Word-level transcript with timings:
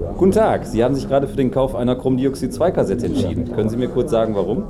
Guten 0.00 0.32
Tag, 0.32 0.64
Sie 0.64 0.82
haben 0.82 0.94
sich 0.94 1.06
gerade 1.08 1.26
für 1.28 1.36
den 1.36 1.50
Kauf 1.50 1.74
einer 1.74 1.94
Chromdioxid-2-Kassette 1.94 3.06
entschieden. 3.06 3.52
Können 3.52 3.68
Sie 3.68 3.76
mir 3.76 3.88
kurz 3.88 4.10
sagen, 4.10 4.34
warum? 4.34 4.64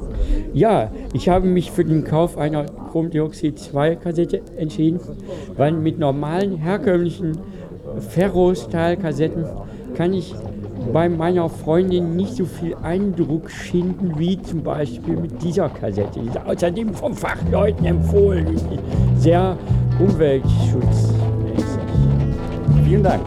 Ja, 0.52 0.90
ich 1.12 1.28
habe 1.28 1.46
mich 1.46 1.70
für 1.70 1.84
den 1.84 2.02
Kauf 2.02 2.36
einer 2.36 2.66
Chromdioxid-2-Kassette 2.92 4.40
entschieden, 4.56 4.98
weil 5.56 5.72
mit 5.72 6.00
normalen, 6.00 6.56
herkömmlichen 6.56 7.38
Ferrostahl-Kassetten 8.08 9.44
kann 9.94 10.12
ich 10.14 10.34
bei 10.92 11.08
meiner 11.08 11.48
Freundin 11.48 12.16
nicht 12.16 12.34
so 12.34 12.44
viel 12.44 12.74
Eindruck 12.82 13.50
schinden 13.50 14.18
wie 14.18 14.40
zum 14.42 14.64
Beispiel 14.64 15.16
mit 15.16 15.42
dieser 15.42 15.68
Kassette. 15.68 16.20
Die 16.20 16.28
ist 16.28 16.40
außerdem 16.44 16.92
von 16.92 17.14
Fachleuten 17.14 17.86
empfohlen. 17.86 18.60
Sehr 19.16 19.56
umweltschutzmäßig. 20.00 21.14
Vielen 22.84 23.02
Dank. 23.04 23.22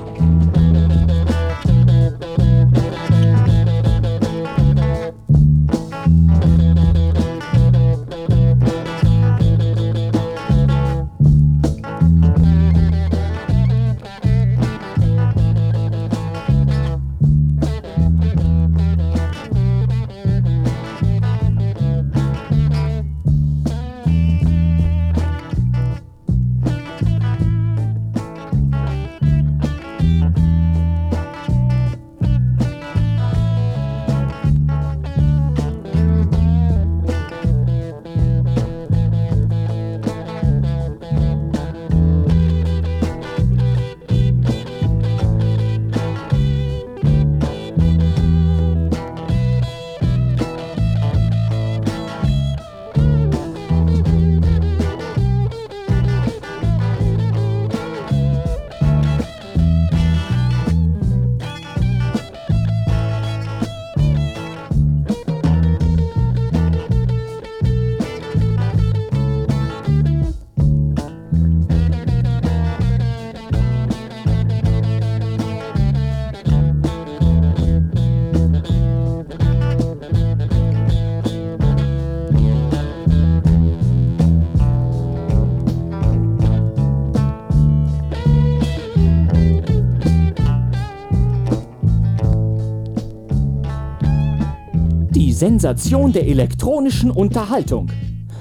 Sensation 95.53 96.11
der 96.11 96.25
elektronischen 96.27 97.11
Unterhaltung. 97.11 97.87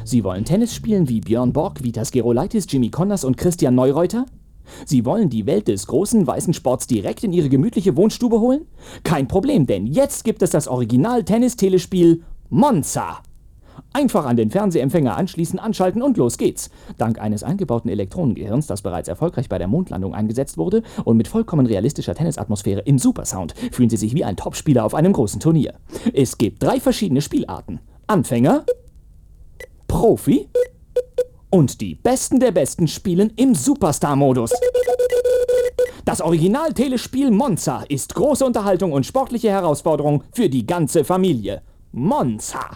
Sie 0.02 0.24
wollen 0.24 0.46
Tennis 0.46 0.74
spielen 0.74 1.11
wie 1.11 1.20
Björn 1.20 1.52
Borg, 1.52 1.84
Vitas 1.84 2.11
Gerolaitis, 2.11 2.64
Jimmy 2.70 2.89
Connors 2.89 3.23
und 3.23 3.36
Christian 3.36 3.74
Neureuter? 3.74 4.24
Sie 4.86 5.05
wollen 5.05 5.28
die 5.28 5.45
Welt 5.45 5.68
des 5.68 5.86
großen 5.86 6.27
weißen 6.27 6.55
Sports 6.55 6.86
direkt 6.86 7.22
in 7.22 7.34
Ihre 7.34 7.51
gemütliche 7.51 7.98
Wohnstube 7.98 8.40
holen? 8.40 8.64
Kein 9.05 9.28
Problem, 9.28 9.67
denn 9.67 9.86
jetzt 9.86 10.24
gibt 10.24 10.40
es 10.40 10.48
das 10.52 10.68
Original-Tennis-Telespiel 10.68 12.22
Monza. 12.48 13.18
Einfach 13.92 14.25
an 14.25 14.36
den 14.36 14.51
Fernsehempfänger 14.51 15.17
anschließen, 15.17 15.58
anschalten 15.58 16.03
und 16.03 16.17
los 16.17 16.39
geht's. 16.39 16.70
Dank 16.98 17.20
eines 17.20 17.42
eingebauten 17.42 17.91
Elektronengehirns, 17.91 18.67
das 18.67 18.83
bereits 18.83 19.08
erfolgreich 19.08 19.48
bei 19.48 19.58
der 19.58 19.69
Mondlandung 19.69 20.14
eingesetzt 20.14 20.57
wurde 20.57 20.83
und 21.05 21.17
mit 21.17 21.29
vollkommen 21.29 21.67
realistischer 21.67 22.14
Tennisatmosphäre 22.14 22.81
im 22.81 22.98
Supersound, 22.98 23.55
fühlen 23.70 23.91
Sie 23.91 23.97
sich 23.97 24.14
wie 24.14 24.25
ein 24.25 24.36
Topspieler 24.36 24.85
auf 24.85 24.95
einem 24.95 25.13
großen 25.13 25.41
Turnier. 25.41 25.75
Es 26.14 26.39
gibt 26.39 26.63
drei 26.63 26.81
verschiedene 26.81 27.20
Spielarten. 27.20 27.81
Anfänger, 28.07 28.64
Profi 29.89 30.48
und 31.51 31.81
die 31.81 31.95
Besten 31.95 32.41
der 32.41 32.52
Besten 32.52 32.89
spielen 32.89 33.33
im 33.36 33.55
Superstar-Modus. 33.55 34.52
Das 36.05 36.20
Original-Telespiel 36.20 37.31
Monza 37.31 37.85
ist 37.89 38.14
große 38.14 38.45
Unterhaltung 38.45 38.92
und 38.92 39.07
sportliche 39.07 39.51
Herausforderung 39.51 40.25
für 40.33 40.48
die 40.48 40.67
ganze 40.67 41.05
Familie. 41.05 41.63
Monza! 41.92 42.70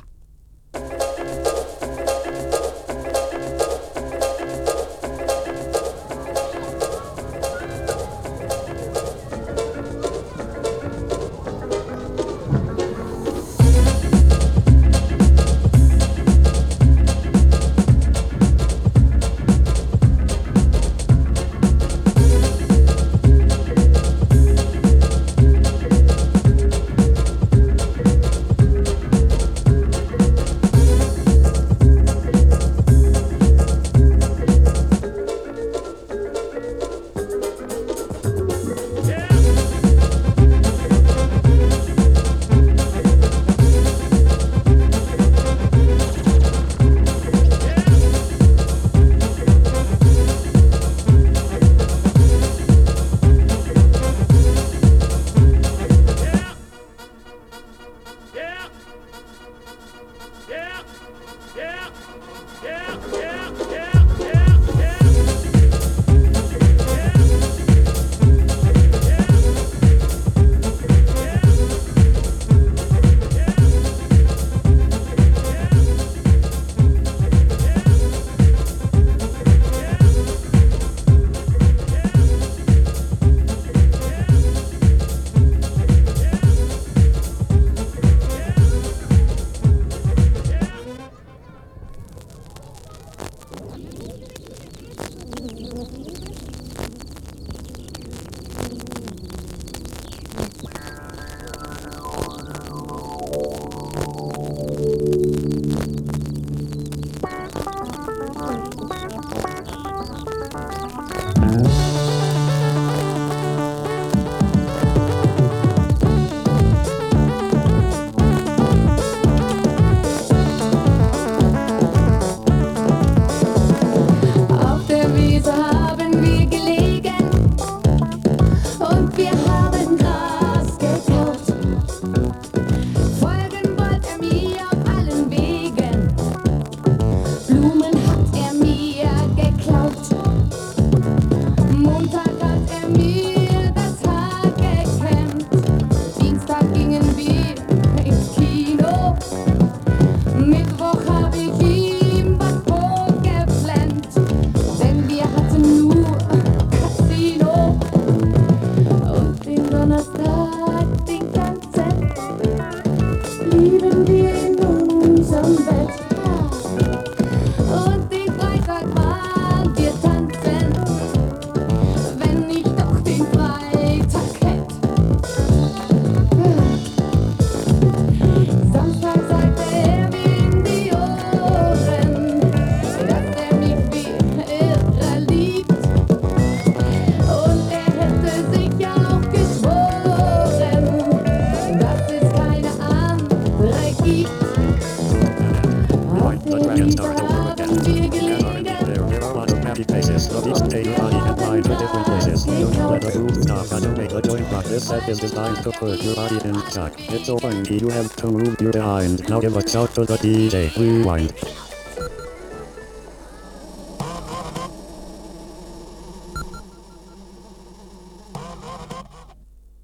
Is 205.08 205.20
designed 205.20 205.62
to 205.62 205.70
put 205.70 206.02
your 206.02 206.16
body 206.16 206.36
in 206.44 206.54
shock. 206.70 206.92
It's 206.98 207.26
so 207.26 207.38
you 207.40 207.88
have 207.90 208.14
to 208.16 208.26
move 208.26 208.60
your 208.60 208.72
behind. 208.72 209.28
Now 209.28 209.40
give 209.40 209.56
a 209.56 209.68
shout 209.68 209.94
to 209.94 210.04
the 210.04 210.16
DJ. 210.16 210.74
Rewind. 210.76 211.32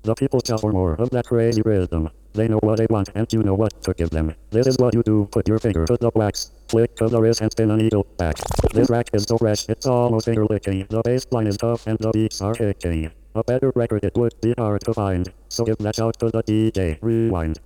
The 0.02 0.14
people 0.16 0.40
shout 0.44 0.60
for 0.60 0.72
more 0.72 0.94
of 0.94 1.10
that 1.10 1.26
crazy 1.26 1.62
rhythm. 1.62 2.10
They 2.32 2.48
know 2.48 2.58
what 2.62 2.78
they 2.78 2.86
want 2.90 3.10
and 3.14 3.32
you 3.32 3.42
know 3.44 3.54
what 3.54 3.80
to 3.84 3.94
give 3.94 4.10
them. 4.10 4.34
This 4.50 4.66
is 4.66 4.76
what 4.78 4.94
you 4.94 5.04
do. 5.04 5.28
Put 5.30 5.46
your 5.46 5.60
finger 5.60 5.86
to 5.86 5.96
the 5.96 6.10
wax. 6.14 6.50
Flick 6.68 6.96
to 6.96 7.08
the 7.08 7.20
wrist 7.20 7.40
and 7.40 7.52
spin 7.52 7.70
a 7.70 7.76
needle 7.76 8.06
back. 8.16 8.36
This 8.72 8.90
rack 8.90 9.10
is 9.12 9.24
so 9.24 9.38
fresh, 9.38 9.68
it's 9.68 9.86
almost 9.86 10.26
finger 10.26 10.46
licking. 10.46 10.86
The 10.88 11.02
bass 11.02 11.26
line 11.30 11.46
is 11.46 11.58
tough 11.58 11.86
and 11.86 11.98
the 11.98 12.10
beats 12.10 12.40
are 12.40 12.54
kicking. 12.54 13.12
A 13.34 13.42
better 13.42 13.72
record 13.74 14.04
it 14.04 14.14
would 14.14 14.38
be 14.42 14.52
hard 14.58 14.82
to 14.82 14.92
find. 14.92 15.32
So 15.48 15.64
give 15.64 15.78
that 15.78 15.98
out 15.98 16.18
to 16.18 16.28
the 16.28 16.42
DJ. 16.42 16.98
Rewind. 17.00 17.60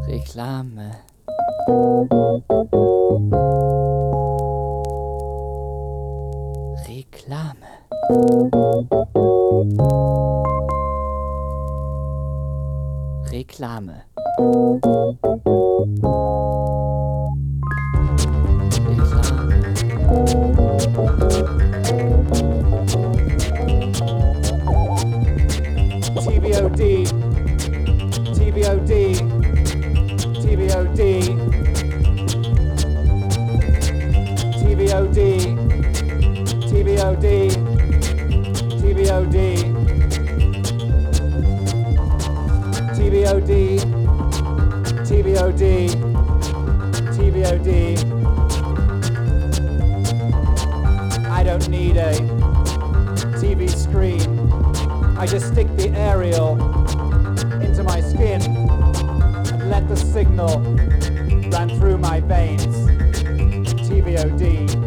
Reklame. 0.06 0.90
Reklame. 6.86 7.72
Reklame. 13.30 13.98
stick 55.52 55.76
the 55.76 55.90
aerial 55.90 56.54
into 57.60 57.82
my 57.82 58.00
skin 58.00 58.40
and 58.40 59.70
let 59.70 59.86
the 59.86 59.96
signal 59.96 60.60
run 61.50 61.68
through 61.78 61.98
my 61.98 62.20
veins. 62.20 62.64
TVOD. 63.86 64.81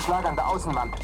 Schlag 0.00 0.24
an 0.24 0.36
der 0.36 0.48
Außenwand. 0.48 0.94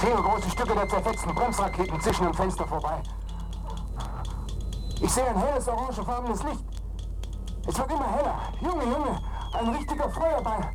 Vier 0.00 0.14
große 0.14 0.50
Stücke 0.50 0.74
der 0.74 0.88
zerfetzten 0.88 1.34
Bremsraketen 1.34 2.00
zwischen 2.00 2.24
dem 2.24 2.34
Fenster 2.34 2.66
vorbei. 2.66 3.00
Ich 5.00 5.10
sehe 5.10 5.26
ein 5.26 5.36
helles, 5.36 5.68
orangefarbenes 5.68 6.42
Licht. 6.42 6.64
Es 7.68 7.78
wird 7.78 7.90
immer 7.90 8.10
heller. 8.12 8.38
Junge, 8.60 8.84
Junge, 8.84 9.20
ein 9.52 9.68
richtiger 9.68 10.10
Feuerball. 10.10 10.72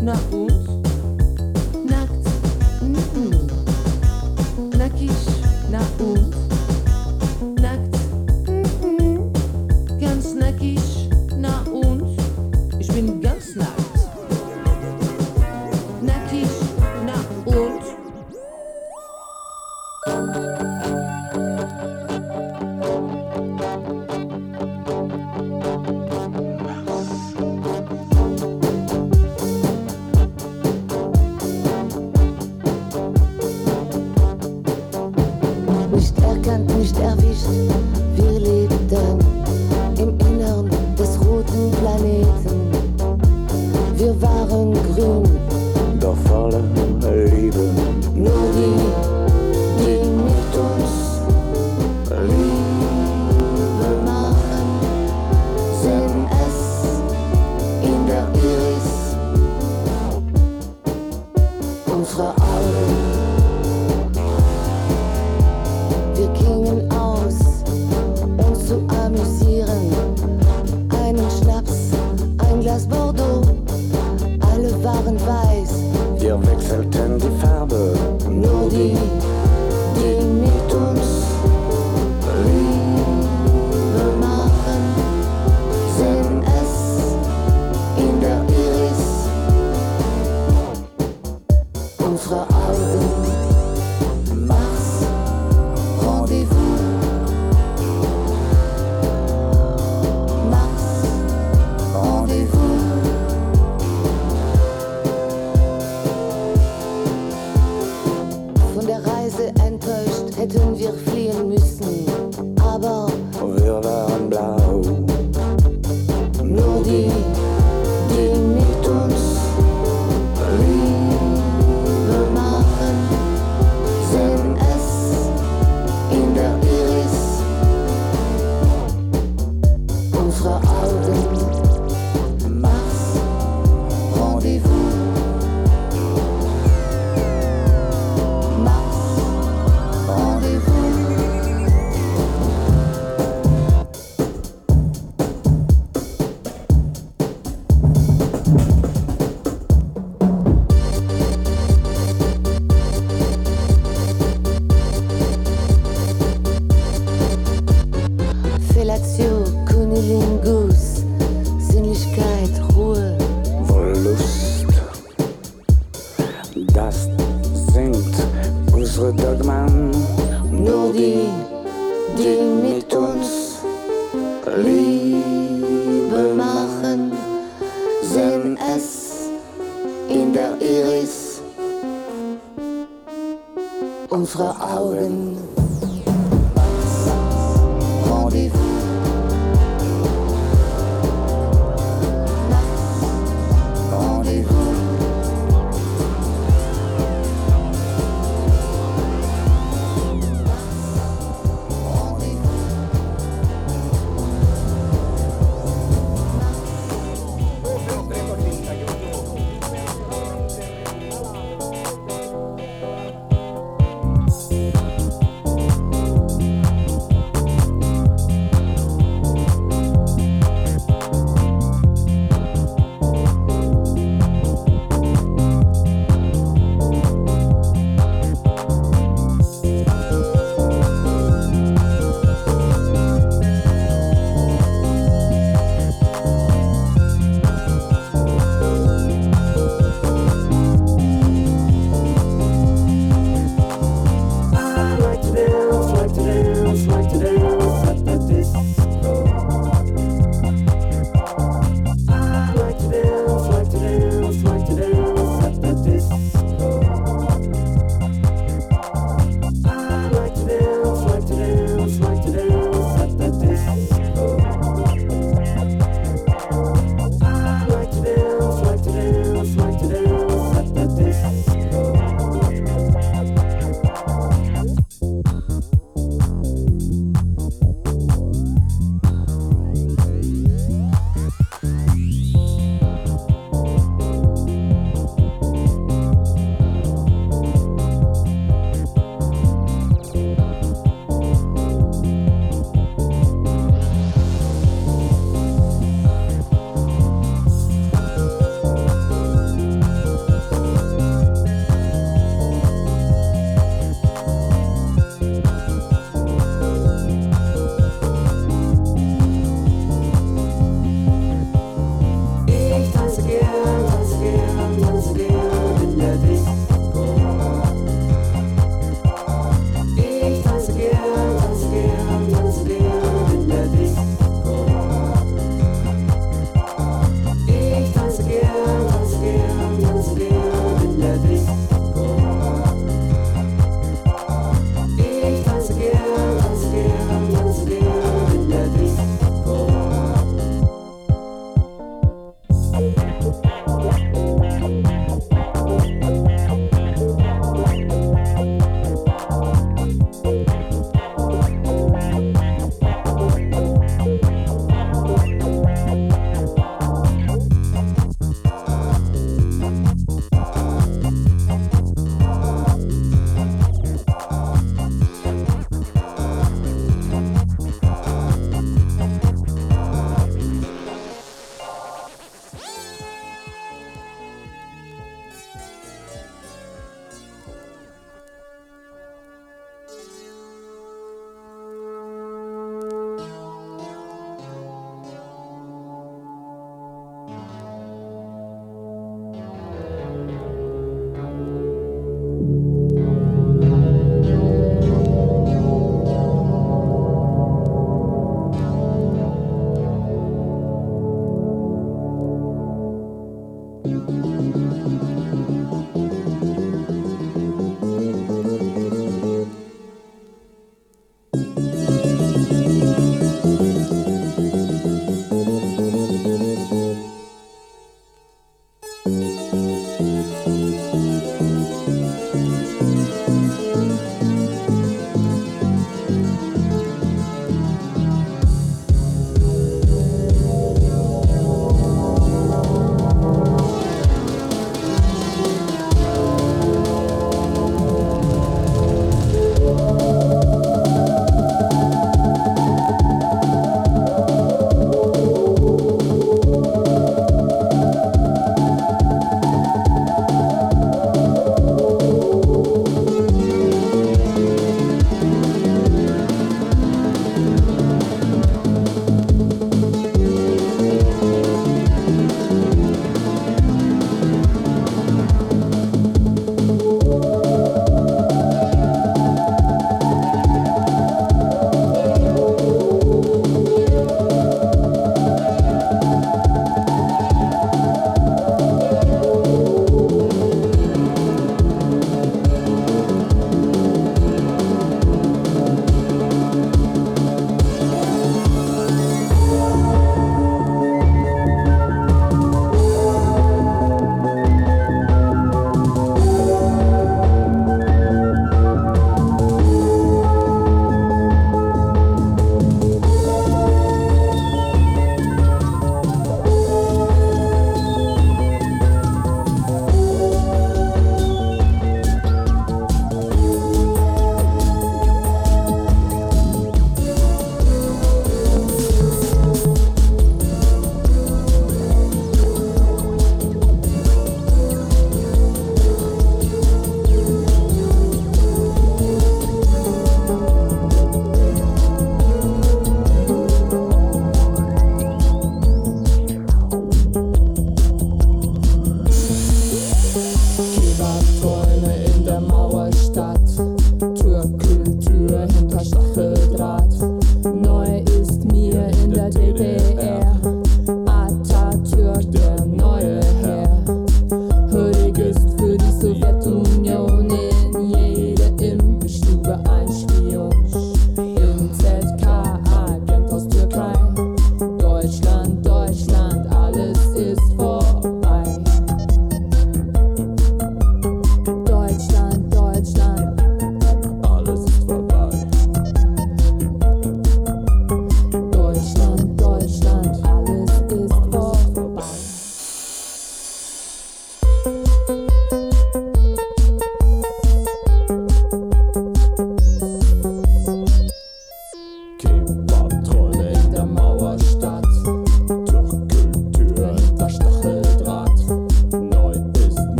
No. 0.00 0.37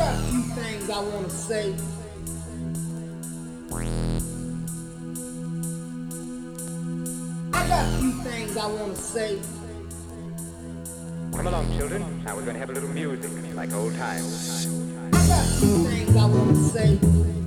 got 0.00 0.14
a 0.14 0.22
few 0.28 0.40
things 0.40 0.88
I 0.88 1.00
want 1.00 1.28
to 1.28 1.36
say. 1.36 1.74
I 7.52 7.68
got 7.68 7.86
a 7.86 7.98
few 7.98 8.12
things 8.12 8.56
I 8.56 8.66
want 8.66 8.96
to 8.96 9.02
say. 9.02 9.38
Come 11.36 11.46
along, 11.46 11.76
children. 11.76 12.24
Now 12.24 12.34
we're 12.34 12.44
going 12.44 12.54
to 12.54 12.60
have 12.60 12.70
a 12.70 12.72
little 12.72 12.88
music, 12.88 13.30
like 13.54 13.74
old 13.74 13.94
times. 13.96 14.66
I 15.12 15.26
got 15.26 15.44
a 15.44 15.48
few 15.60 15.84
things 15.84 16.16
I 16.16 16.24
want 16.24 16.56
to 16.56 16.62
say. 16.64 17.39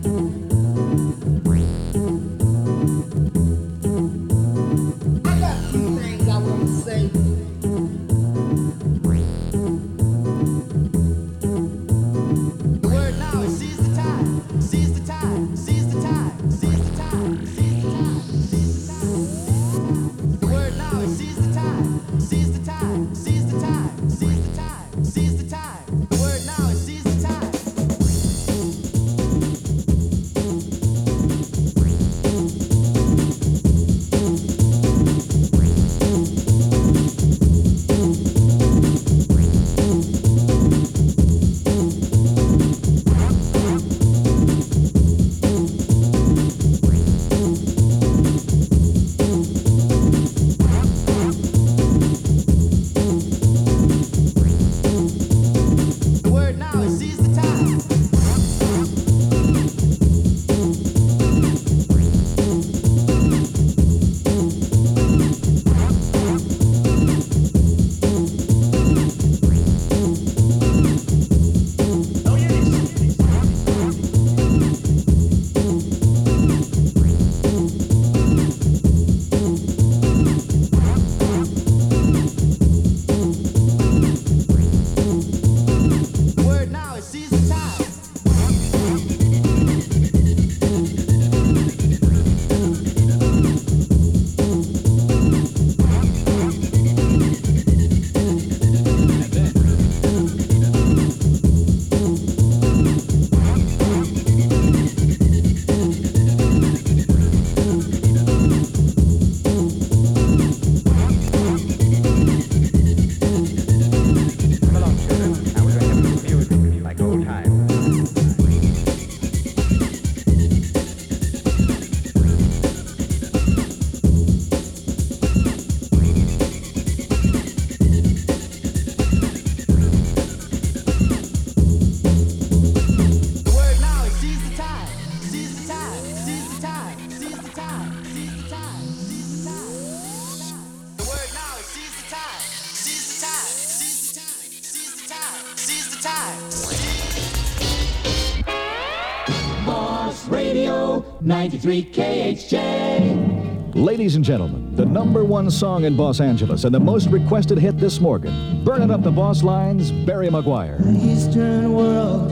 93 151.44 151.84
KHJ. 151.92 153.76
Ladies 153.76 154.16
and 154.16 154.24
gentlemen, 154.24 154.74
the 154.78 154.86
number 154.86 155.26
one 155.26 155.52
song 155.52 155.84
in 155.84 155.98
Los 155.98 156.22
Angeles 156.22 156.64
and 156.64 156.74
the 156.74 156.80
most 156.80 157.08
requested 157.10 157.58
hit 157.58 157.78
this 157.78 158.00
morning. 158.00 158.64
Burning 158.64 158.90
up 158.92 159.04
the 159.04 159.12
boss 159.12 159.44
lines, 159.44 159.92
Barry 159.92 160.30
McGuire. 160.30 160.80
Eastern 161.04 161.74
world, 161.74 162.32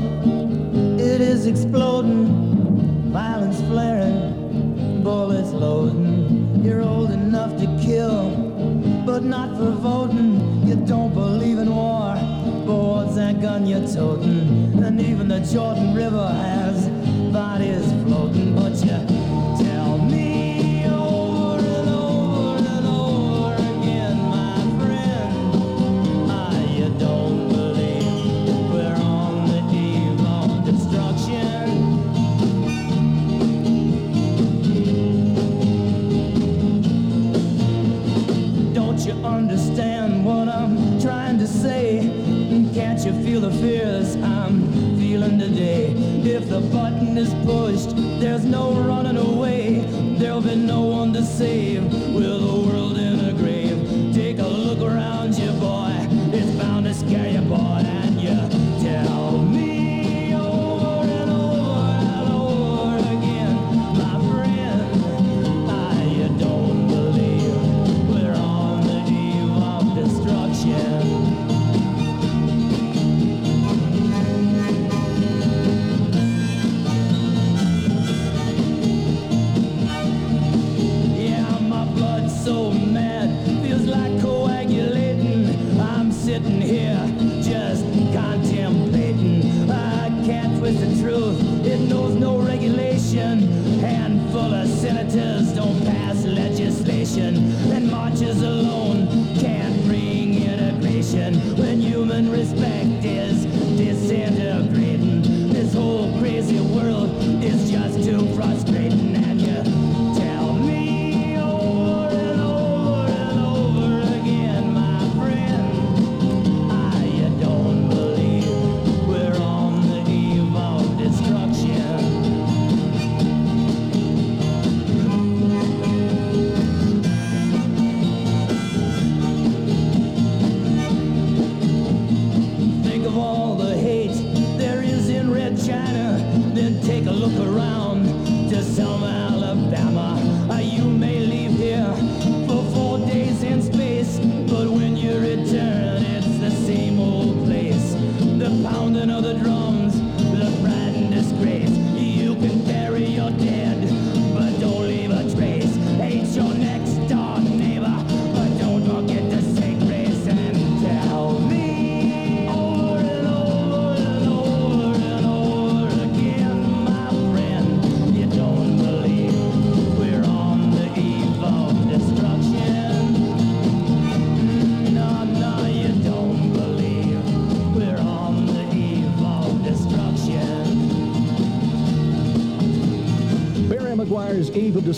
it 0.98 1.20
is 1.20 1.46
exploding, 1.46 3.12
violence 3.12 3.60
flaring, 3.64 5.04
bullets 5.04 5.52
loading. 5.52 6.64
You're 6.64 6.82
old 6.82 7.12
enough 7.12 7.60
to 7.60 7.66
kill, 7.84 8.30
but 9.06 9.24
not 9.24 9.58
for 9.58 9.72
voting. 9.72 10.66
You 10.66 10.78
don't 10.88 11.14
believe 11.14 11.58
in 11.58 11.76
war, 11.76 12.16
but 12.66 12.78
what's 12.78 13.16
that 13.16 13.42
gun 13.42 13.68
you're 13.68 13.86
toting? 13.90 14.82
And 14.82 15.02
even 15.02 15.28
the 15.28 15.42
Jordan 15.42 15.94
River 15.94 16.30
has 16.30 16.88
bodies 17.32 17.86
floating, 18.04 18.54
but 18.56 18.76
you 18.84 19.21
pushed, 47.46 47.96
there's 48.20 48.46
no 48.46 48.74
running 48.74 49.18
away. 49.18 49.80
There'll 50.18 50.42
be 50.42 50.56
no 50.56 50.82
one 50.82 51.14
to 51.14 51.24
save 51.24 51.91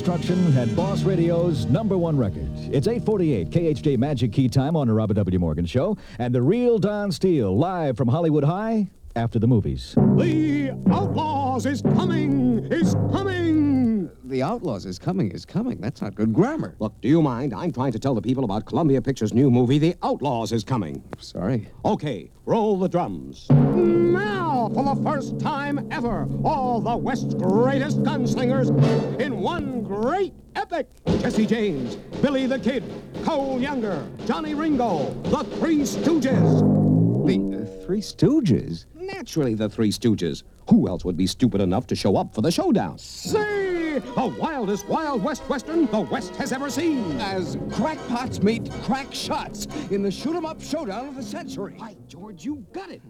Of 0.03 0.57
and 0.57 0.75
Boss 0.75 1.03
Radio's 1.03 1.65
number 1.67 1.97
one 1.97 2.17
record. 2.17 2.49
It's 2.73 2.88
848 2.88 3.49
KHJ 3.49 3.97
Magic 3.97 4.34
Key 4.34 4.49
Time 4.49 4.75
on 4.75 4.88
the 4.88 4.93
Robert 4.93 5.13
W. 5.13 5.39
Morgan 5.39 5.65
Show, 5.65 5.97
and 6.19 6.35
the 6.35 6.41
real 6.41 6.77
Don 6.77 7.09
Steele 7.09 7.55
live 7.57 7.95
from 7.95 8.09
Hollywood 8.09 8.43
High 8.43 8.89
after 9.15 9.39
the 9.39 9.47
movies. 9.47 9.93
The 10.17 10.71
Outlaws 10.91 11.65
is 11.65 11.81
coming! 11.81 12.32
Is 14.44 14.49
coming! 14.49 14.60
The 14.60 14.68
Outlaws 14.68 14.86
is 14.86 14.99
coming, 14.99 15.32
is 15.32 15.45
coming. 15.45 15.80
That's 15.80 16.02
not 16.02 16.15
good 16.15 16.34
grammar. 16.34 16.76
Look, 16.80 16.99
do 16.99 17.07
you 17.07 17.22
mind? 17.22 17.53
I'm 17.53 17.72
trying 17.72 17.94
to 17.94 17.99
tell 17.99 18.14
the 18.14 18.22
people 18.22 18.44
about 18.44 18.65
Columbia 18.65 19.02
Pictures' 19.02 19.34
new 19.34 19.49
movie, 19.49 19.78
The 19.78 19.95
Outlaws 20.03 20.52
is 20.52 20.65
coming. 20.65 21.02
Sorry. 21.18 21.70
Okay, 21.86 22.30
roll 22.45 22.78
the 22.78 22.90
drums. 22.90 23.49
Now, 23.49 24.70
for 24.74 24.84
the 24.84 25.02
first 25.02 25.40
time 25.40 25.88
ever, 25.91 26.28
all 26.44 26.82
the 26.82 26.98
West's 26.98 27.36
greatest 27.36 28.03
gunslingers 28.03 28.70
in 29.22 29.38
one 29.38 29.82
great 29.82 30.34
epic. 30.57 30.90
Jesse 31.22 31.45
James, 31.45 31.95
Billy 32.22 32.45
the 32.45 32.60
Kid, 32.60 32.84
Cole 33.24 33.61
Younger, 33.61 34.06
Johnny 34.26 34.56
Ringo, 34.56 35.14
the 35.24 35.45
Three 35.57 35.84
Stooges. 35.84 36.60
The 37.26 37.64
uh, 37.64 37.86
Three 37.86 38.02
Stooges? 38.02 38.88
Naturally, 38.94 39.53
the 39.53 39.70
Three 39.70 39.91
Stooges. 39.91 40.44
Who 40.70 40.90
else 40.90 41.06
would 41.06 41.15
be 41.15 41.28
stupid 41.28 41.61
enough 41.61 41.88
to 41.88 41.95
show 41.95 42.18
up 42.18 42.36
for 42.36 42.41
the 42.41 42.52
showdown? 42.52 42.98
The 43.99 44.36
wildest 44.40 44.88
Wild 44.88 45.24
West 45.24 45.44
Western 45.44 45.86
the 45.86 45.99
West 45.99 46.36
has 46.38 46.52
ever 46.52 46.70
seen. 46.70 47.20
As 47.20 47.57
crackpots 47.72 48.41
meet 48.41 48.72
crack 48.84 49.14
shots 49.14 49.68
in 49.91 50.02
the 50.02 50.10
shoot 50.10 50.36
'em 50.36 50.45
up 50.45 50.61
showdown 50.61 51.10
of 51.10 51.15
the 51.15 51.24
century. 51.24 51.76
By 51.78 51.95
George, 52.07 52.44
you 52.44 52.65
got 52.74 52.90
it. 52.90 53.02